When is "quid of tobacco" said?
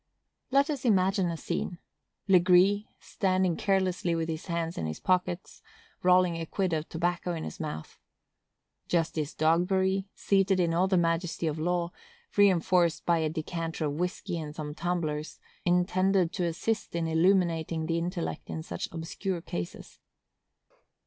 6.47-7.33